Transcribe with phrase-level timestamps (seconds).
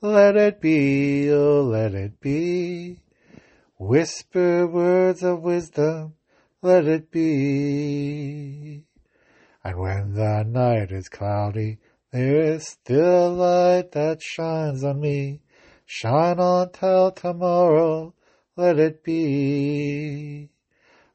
[0.00, 3.00] let it be, oh let it be.
[3.78, 6.14] Whisper words of wisdom,
[6.62, 8.84] let it be.
[9.64, 11.78] And when the night is cloudy,
[12.12, 15.40] there is still light that shines on me.
[15.84, 18.14] Shine on till tomorrow,
[18.56, 20.50] let it be.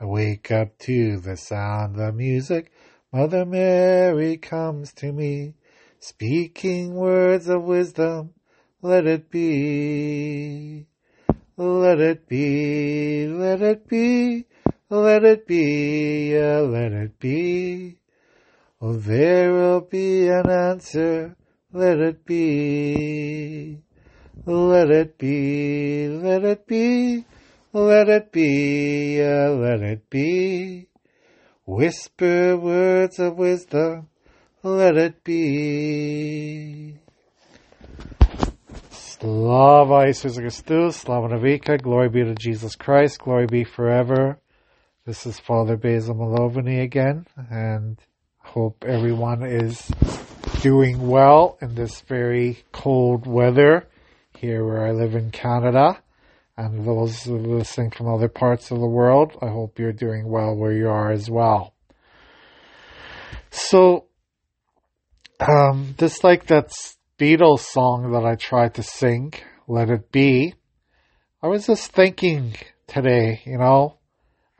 [0.00, 2.70] I wake up to the sound of music.
[3.12, 5.54] Mother Mary comes to me,
[5.98, 8.34] speaking words of wisdom.
[8.80, 10.86] Let it be.
[11.60, 14.46] Let it be, let it be,
[14.88, 17.98] let it be, yeah, let it be.
[18.80, 21.34] Oh, there will be an answer,
[21.72, 23.82] let it be.
[24.46, 27.24] Let it be, let it be,
[27.72, 30.86] let it be, yeah, let it be.
[31.66, 34.10] Whisper words of wisdom,
[34.62, 37.00] let it be.
[39.20, 44.38] Slava Jesus Christus, Slava Navika, glory be to Jesus Christ, glory be forever.
[45.06, 47.98] This is Father Basil Malovany again, and
[48.38, 49.90] hope everyone is
[50.60, 53.88] doing well in this very cold weather
[54.36, 56.00] here where I live in Canada.
[56.56, 60.72] And those listening from other parts of the world, I hope you're doing well where
[60.72, 61.74] you are as well.
[63.50, 64.04] So,
[65.40, 69.34] um, just like that's Beatles song that I tried to sing,
[69.66, 70.54] Let It Be,
[71.42, 72.54] I was just thinking
[72.86, 73.98] today, you know,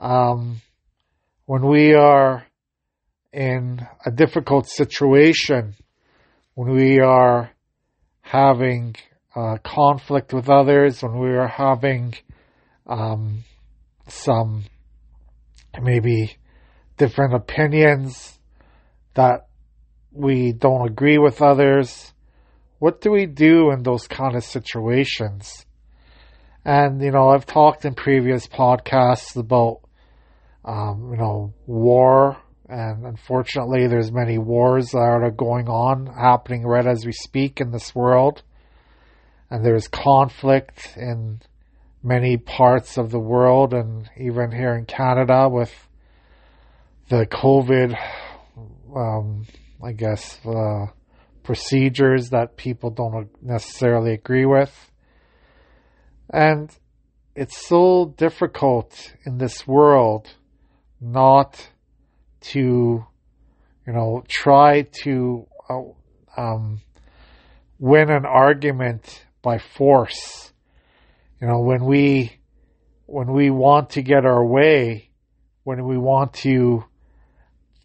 [0.00, 0.60] um,
[1.46, 2.44] when we are
[3.32, 5.76] in a difficult situation,
[6.54, 7.52] when we are
[8.22, 8.96] having
[9.36, 12.14] uh, conflict with others, when we are having
[12.88, 13.44] um,
[14.08, 14.64] some
[15.80, 16.36] maybe
[16.96, 18.36] different opinions
[19.14, 19.46] that
[20.10, 22.12] we don't agree with others,
[22.78, 25.66] what do we do in those kind of situations?
[26.64, 29.80] And, you know, I've talked in previous podcasts about,
[30.64, 32.36] um, you know, war.
[32.68, 37.70] And unfortunately, there's many wars that are going on, happening right as we speak in
[37.70, 38.42] this world.
[39.50, 41.40] And there's conflict in
[42.02, 45.72] many parts of the world and even here in Canada with
[47.08, 47.96] the COVID,
[48.94, 49.46] um,
[49.82, 50.86] I guess, uh,
[51.48, 54.92] procedures that people don't necessarily agree with.
[56.28, 56.70] And
[57.34, 60.28] it's so difficult in this world
[61.00, 61.70] not
[62.52, 65.84] to, you know, try to uh,
[66.36, 66.82] um,
[67.78, 70.52] win an argument by force.
[71.40, 72.32] You know, when we
[73.06, 75.08] when we want to get our way,
[75.64, 76.84] when we want to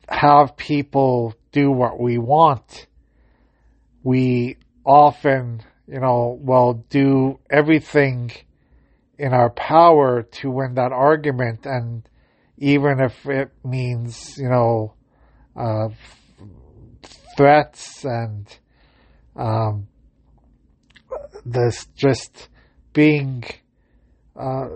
[0.09, 2.87] have people do what we want,
[4.03, 8.31] we often, you know, will do everything
[9.17, 11.65] in our power to win that argument.
[11.65, 12.07] And
[12.57, 14.93] even if it means, you know,
[15.55, 15.89] uh,
[17.37, 18.47] threats and
[19.35, 19.87] um,
[21.45, 22.49] this just
[22.91, 23.43] being
[24.39, 24.67] uh,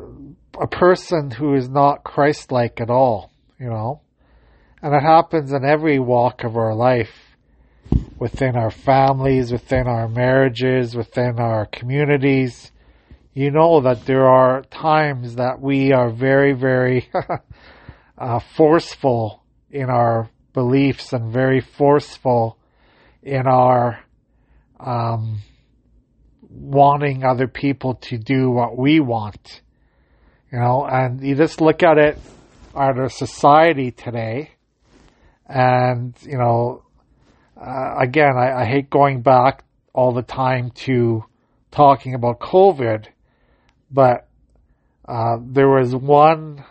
[0.59, 4.01] a person who is not Christ like at all, you know.
[4.81, 7.26] And it happens in every walk of our life
[8.19, 12.71] within our families, within our marriages, within our communities.
[13.33, 17.09] You know that there are times that we are very, very
[18.17, 22.57] uh, forceful in our beliefs and very forceful
[23.21, 23.99] in our
[24.79, 25.41] um,
[26.49, 29.61] wanting other people to do what we want.
[30.51, 32.17] You know, and you just look at it
[32.73, 34.51] at our society today,
[35.45, 36.83] and you know,
[37.59, 39.63] uh, again, I, I, hate going back
[39.93, 41.23] all the time to
[41.71, 43.07] talking about COVID,
[43.89, 44.27] but
[45.07, 46.63] uh, there was one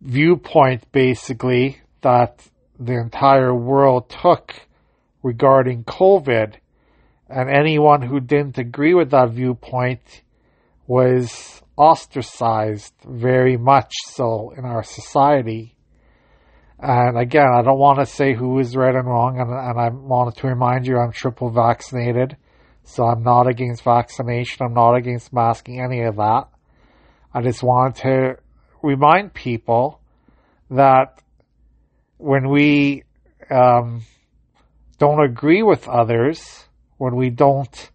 [0.00, 2.46] viewpoint basically that
[2.78, 4.54] the entire world took
[5.22, 6.54] regarding COVID,
[7.28, 10.22] and anyone who didn't agree with that viewpoint
[10.86, 15.76] was ostracized very much so in our society.
[16.82, 19.88] And again, I don't want to say who is right and wrong, and, and I
[19.88, 22.36] wanted to remind you I'm triple vaccinated.
[22.82, 24.66] So I'm not against vaccination.
[24.66, 26.48] I'm not against masking any of that.
[27.32, 28.36] I just wanted to
[28.82, 30.00] remind people
[30.70, 31.22] that
[32.18, 33.04] when we
[33.48, 34.02] um,
[34.98, 36.64] don't agree with others,
[36.98, 37.90] when we don't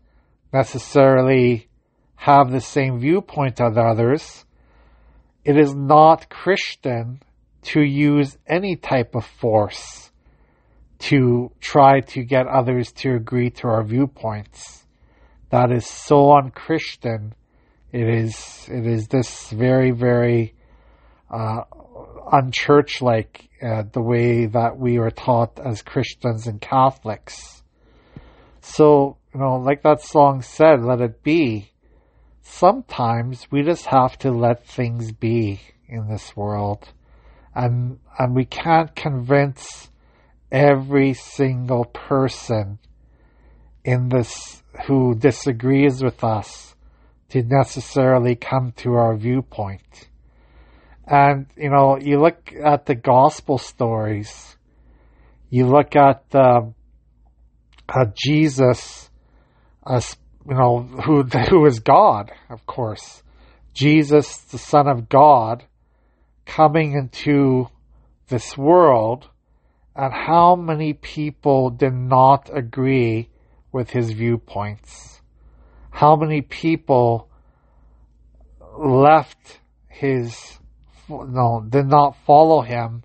[0.53, 1.67] necessarily
[2.15, 4.45] have the same viewpoint as others,
[5.43, 7.21] it is not Christian
[7.67, 10.11] to use any type of force
[10.99, 14.85] to try to get others to agree to our viewpoints.
[15.49, 17.33] That is so unchristian.
[17.91, 20.55] It is, it is this very, very,
[21.29, 21.61] uh,
[22.31, 27.63] unchurch-like, uh, the way that we are taught as Christians and Catholics.
[28.61, 31.71] So, you know, like that song said, let it be.
[32.41, 36.93] Sometimes we just have to let things be in this world.
[37.57, 39.89] And, and we can't convince
[40.51, 42.77] every single person
[43.83, 46.75] in this who disagrees with us
[47.29, 50.07] to necessarily come to our viewpoint.
[51.07, 54.55] And, you know, you look at the gospel stories,
[55.49, 56.75] you look at um,
[57.89, 59.09] uh, Jesus,
[59.89, 60.15] as
[60.47, 63.23] you know, who who is God, of course.
[63.73, 65.63] Jesus, the Son of God,
[66.47, 67.67] coming into
[68.29, 69.29] this world,
[69.95, 73.29] and how many people did not agree
[73.71, 75.21] with his viewpoints?
[75.91, 77.29] How many people
[78.77, 80.57] left his,
[81.09, 83.03] no, did not follow him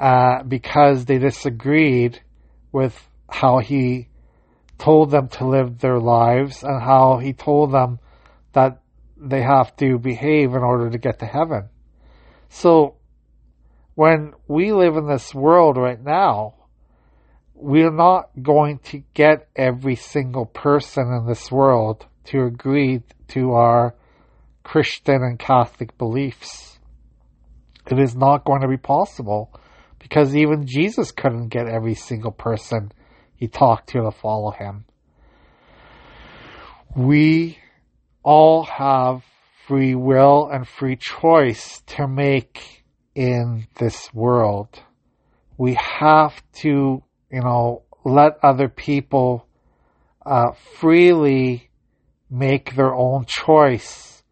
[0.00, 2.20] uh, because they disagreed
[2.72, 4.08] with how he
[4.78, 7.98] told them to live their lives and how he told them
[8.52, 8.80] that
[9.16, 11.68] they have to behave in order to get to heaven.
[12.48, 12.96] So
[13.94, 16.54] when we live in this world right now,
[17.54, 23.94] we're not going to get every single person in this world to agree to our
[24.62, 26.78] Christian and Catholic beliefs.
[27.90, 29.52] It is not going to be possible
[29.98, 32.92] because even Jesus couldn't get every single person
[33.34, 34.84] he talked to to follow him.
[36.94, 37.58] We
[38.22, 39.24] all have
[39.68, 42.84] free will and free choice to make
[43.14, 44.82] in this world.
[45.58, 49.46] We have to, you know, let other people
[50.24, 51.68] uh, freely
[52.30, 54.22] make their own choice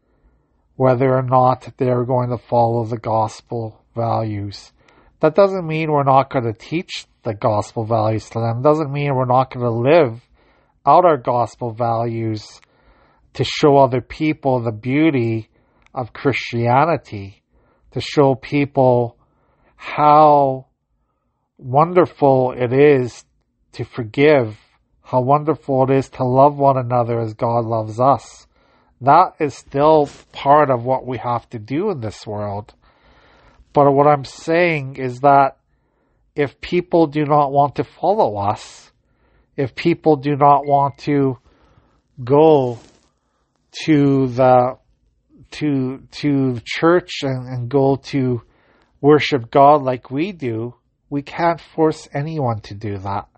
[0.76, 4.72] whether or not they're going to follow the gospel values.
[5.20, 8.62] That doesn't mean we're not going to teach the gospel values to them.
[8.62, 10.20] Doesn't mean we're not going to live
[10.86, 12.60] out our gospel values
[13.36, 15.50] to show other people the beauty
[15.94, 17.42] of Christianity,
[17.90, 19.18] to show people
[19.76, 20.66] how
[21.58, 23.26] wonderful it is
[23.72, 24.58] to forgive,
[25.02, 28.46] how wonderful it is to love one another as God loves us.
[29.02, 32.72] That is still part of what we have to do in this world.
[33.74, 35.58] But what I'm saying is that
[36.34, 38.90] if people do not want to follow us,
[39.58, 41.36] if people do not want to
[42.24, 42.78] go
[43.84, 44.78] to the
[45.52, 48.42] to to church and, and go to
[49.00, 50.74] worship God like we do,
[51.10, 53.28] we can't force anyone to do that.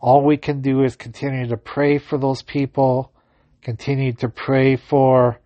[0.00, 3.12] All we can do is continue to pray for those people,
[3.62, 5.40] continue to pray for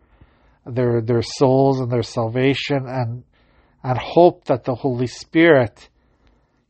[0.67, 3.25] their their souls and their salvation and
[3.83, 5.89] and hope that the Holy Spirit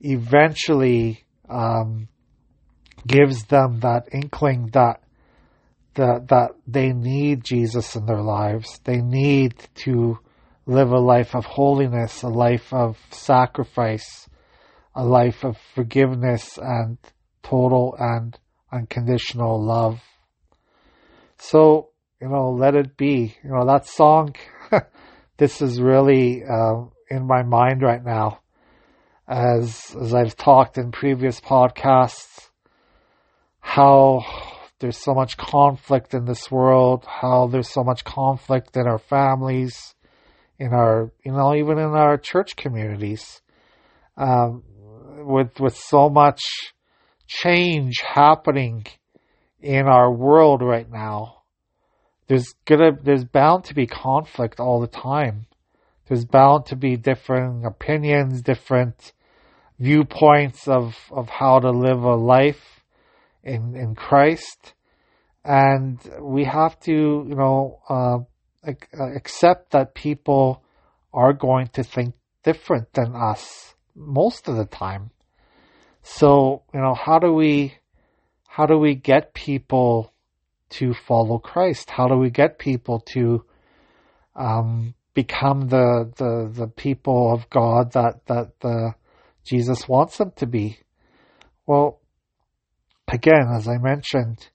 [0.01, 2.09] eventually um,
[3.07, 5.02] gives them that inkling that
[5.95, 8.81] that that they need Jesus in their lives.
[8.85, 10.19] They need to
[10.67, 14.29] live a life of holiness, a life of sacrifice,
[14.95, 16.99] a life of forgiveness and
[17.43, 18.39] total and
[18.71, 20.01] unconditional love.
[21.39, 23.37] So, you know, let it be.
[23.43, 24.35] You know, that song,
[25.37, 28.39] this is really uh, in my mind right now.
[29.27, 32.51] As, as I've talked in previous podcasts,
[33.61, 34.25] how
[34.83, 39.95] there's so much conflict in this world, how there's so much conflict in our families,
[40.59, 43.41] in our, you know, even in our church communities,
[44.17, 44.65] um,
[45.25, 46.43] with, with so much
[47.29, 48.85] change happening
[49.61, 51.43] in our world right now.
[52.27, 55.47] There's gonna, there's bound to be conflict all the time.
[56.09, 59.13] There's bound to be different opinions, different
[59.79, 62.82] viewpoints of, of how to live a life
[63.43, 64.75] in, in Christ.
[65.45, 68.19] And we have to, you know, uh,
[69.17, 70.63] accept that people
[71.13, 75.11] are going to think different than us most of the time.
[76.03, 77.75] So, you know, how do we,
[78.49, 80.13] how do we get people
[80.71, 81.91] to follow Christ?
[81.91, 83.45] How do we get people to
[84.35, 88.95] um, become the, the the people of God that that the
[89.45, 90.79] Jesus wants them to be?
[91.67, 92.01] Well,
[93.13, 94.49] again, as I mentioned,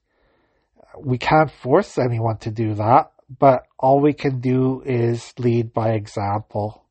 [0.98, 5.90] we can't force anyone to do that, but all we can do is lead by
[5.90, 6.84] example.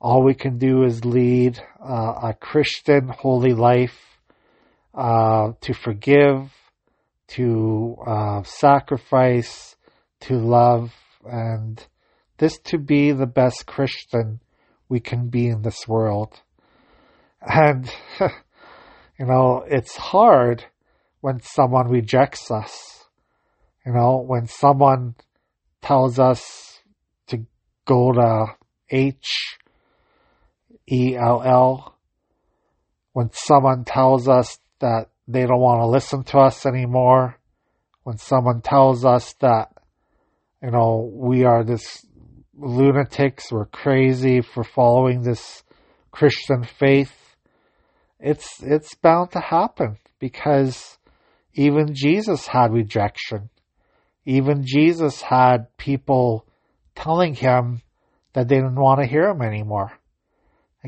[0.00, 3.98] All we can do is lead uh, a Christian holy life,
[4.94, 6.52] uh, to forgive,
[7.28, 9.76] to uh, sacrifice,
[10.20, 10.92] to love,
[11.24, 11.84] and
[12.38, 14.40] this to be the best Christian
[14.88, 16.40] we can be in this world.
[17.40, 17.90] And,
[19.18, 20.64] you know, it's hard
[21.20, 23.04] when someone rejects us.
[23.86, 25.14] You know, when someone
[25.80, 26.80] tells us
[27.28, 27.44] to
[27.84, 28.46] go to
[28.90, 29.58] H
[30.90, 31.98] E L L,
[33.12, 37.38] when someone tells us that they don't want to listen to us anymore,
[38.04, 39.68] when someone tells us that,
[40.62, 42.04] you know, we are this
[42.56, 45.62] lunatics, we're crazy for following this
[46.10, 47.21] Christian faith,
[48.22, 50.98] it's, it's bound to happen because
[51.54, 53.50] even Jesus had rejection.
[54.24, 56.46] Even Jesus had people
[56.94, 57.82] telling him
[58.32, 59.92] that they didn't want to hear him anymore.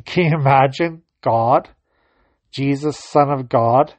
[0.05, 1.69] Can you imagine God,
[2.51, 3.95] Jesus, Son of God,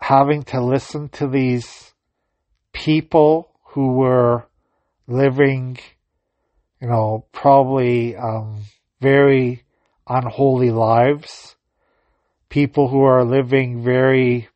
[0.00, 1.94] having to listen to these
[2.72, 4.46] people who were
[5.06, 5.78] living,
[6.80, 8.62] you know, probably um,
[9.00, 9.62] very
[10.08, 11.55] unholy lives,
[12.48, 14.48] people who are living very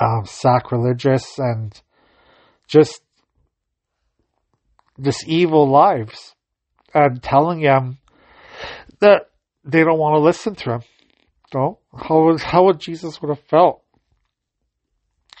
[0.00, 1.80] um, sacrilegious and
[2.66, 3.00] just
[4.96, 6.34] this evil lives
[6.92, 7.98] and telling them
[9.00, 9.30] that
[9.64, 10.82] they don't want to listen to him.
[11.52, 13.82] So how would, how would Jesus would have felt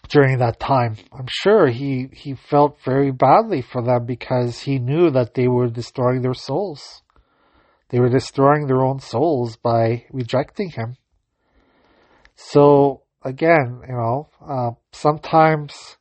[0.08, 0.96] during that time?
[1.12, 5.68] I'm sure he, he felt very badly for them because he knew that they were
[5.68, 7.02] destroying their souls.
[7.90, 10.96] They were destroying their own souls by rejecting him.
[12.40, 15.96] So again, you know, uh, sometimes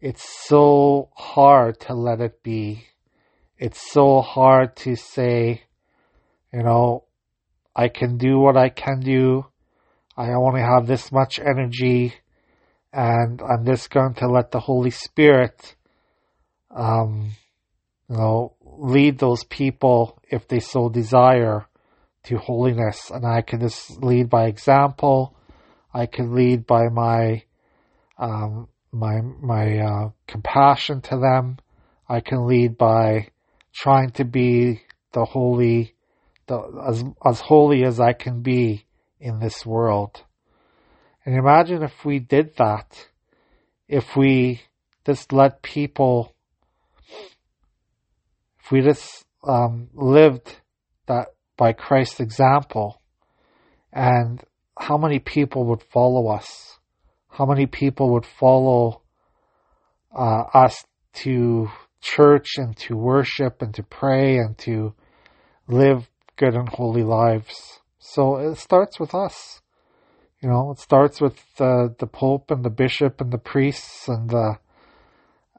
[0.00, 2.86] it's so hard to let it be.
[3.58, 5.64] It's so hard to say,
[6.52, 7.04] you know,
[7.74, 9.46] I can do what I can do.
[10.16, 12.14] I only have this much energy
[12.92, 15.74] and I'm just going to let the Holy Spirit,
[16.70, 17.32] um,
[18.08, 21.66] you know, lead those people if they so desire
[22.24, 23.10] to holiness.
[23.10, 25.36] And I can just lead by example
[25.94, 27.44] I can lead by my
[28.18, 31.58] um, my my uh, compassion to them.
[32.08, 33.28] I can lead by
[33.74, 34.82] trying to be
[35.12, 35.94] the holy,
[36.46, 38.86] the as as holy as I can be
[39.20, 40.24] in this world.
[41.24, 43.08] And imagine if we did that,
[43.88, 44.62] if we
[45.06, 46.34] just let people,
[48.64, 50.56] if we just um, lived
[51.06, 53.00] that by Christ's example,
[53.92, 54.42] and
[54.78, 56.78] how many people would follow us?
[57.28, 59.02] How many people would follow
[60.14, 64.94] uh, us to church and to worship and to pray and to
[65.68, 67.80] live good and holy lives?
[67.98, 69.60] So it starts with us.
[70.42, 74.28] You know, it starts with the the Pope and the Bishop and the priests and
[74.28, 74.58] the,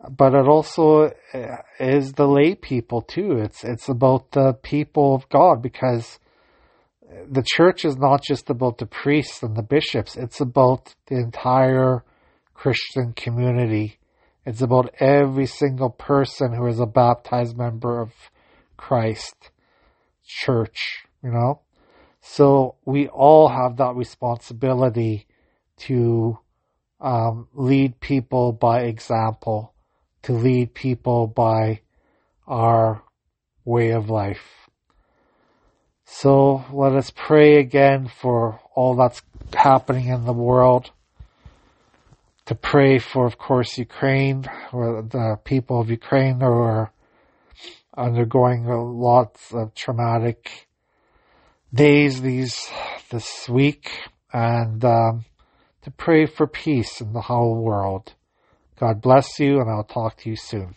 [0.09, 3.37] but it also uh, is the lay people too.
[3.37, 6.19] It's it's about the people of God because
[7.29, 12.03] the church is not just about the priests and the bishops, it's about the entire
[12.53, 13.99] Christian community.
[14.45, 18.11] It's about every single person who is a baptized member of
[18.77, 19.51] Christ
[20.25, 21.61] church, you know?
[22.21, 25.27] So we all have that responsibility
[25.79, 26.39] to
[27.01, 29.73] um, lead people by example,
[30.23, 31.81] to lead people by
[32.47, 33.03] our
[33.65, 34.62] way of life.
[36.05, 39.21] So let us pray again for all that's
[39.53, 40.91] happening in the world.
[42.47, 46.91] To pray for, of course, Ukraine, or the people of Ukraine who are
[47.95, 50.67] undergoing lots of traumatic
[51.73, 52.69] days these
[53.09, 53.91] this week,
[54.33, 55.25] and um,
[55.83, 58.13] to pray for peace in the whole world.
[58.79, 60.75] God bless you, and I'll talk to you soon.